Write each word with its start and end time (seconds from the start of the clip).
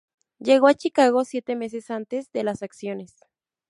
Llegó 0.39 0.65
a 0.65 0.73
Chicago 0.73 1.23
siete 1.25 1.55
meses 1.55 1.91
antes 1.91 2.31
de 2.31 2.43
las 2.43 2.63
acciones. 2.63 3.17